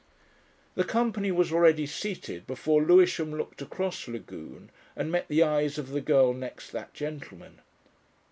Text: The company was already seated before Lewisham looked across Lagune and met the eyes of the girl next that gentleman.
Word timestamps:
The 0.73 0.83
company 0.83 1.31
was 1.31 1.51
already 1.51 1.85
seated 1.85 2.47
before 2.47 2.81
Lewisham 2.81 3.35
looked 3.35 3.61
across 3.61 4.07
Lagune 4.07 4.71
and 4.95 5.11
met 5.11 5.27
the 5.27 5.43
eyes 5.43 5.77
of 5.77 5.89
the 5.89 6.01
girl 6.01 6.33
next 6.33 6.71
that 6.71 6.91
gentleman. 6.95 7.61